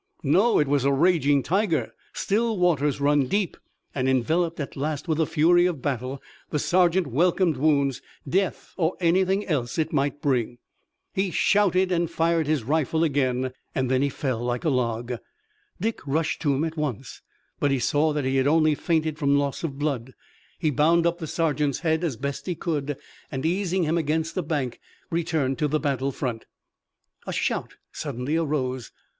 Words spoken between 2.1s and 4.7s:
Still waters run deep, and, enveloped,